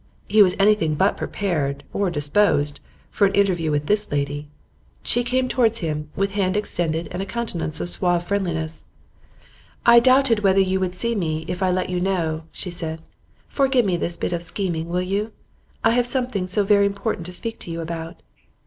He 0.27 0.41
was 0.41 0.55
anything 0.57 0.95
but 0.95 1.15
prepared, 1.15 1.83
or 1.93 2.09
disposed, 2.09 2.79
for 3.11 3.27
an 3.27 3.35
interview 3.35 3.69
with 3.69 3.85
this 3.85 4.11
lady. 4.11 4.47
She 5.03 5.23
came 5.23 5.47
towards 5.47 5.77
him 5.81 6.09
with 6.15 6.31
hand 6.31 6.57
extended 6.57 7.07
and 7.11 7.21
a 7.21 7.25
countenance 7.27 7.79
of 7.79 7.87
suave 7.87 8.23
friendliness. 8.23 8.87
'I 9.85 9.99
doubted 9.99 10.39
whether 10.39 10.59
you 10.59 10.79
would 10.79 10.95
see 10.95 11.13
me 11.13 11.45
if 11.47 11.61
I 11.61 11.69
let 11.69 11.91
you 11.91 11.99
know,' 12.01 12.45
she 12.51 12.71
said. 12.71 13.03
'Forgive 13.47 13.85
me 13.85 13.95
this 13.95 14.15
little 14.15 14.29
bit 14.29 14.35
of 14.37 14.41
scheming, 14.41 14.89
will 14.89 15.03
you? 15.03 15.33
I 15.83 15.91
have 15.91 16.07
something 16.07 16.47
so 16.47 16.63
very 16.63 16.87
important 16.87 17.27
to 17.27 17.33
speak 17.33 17.59
to 17.59 17.69
you 17.69 17.79
about. 17.79 18.23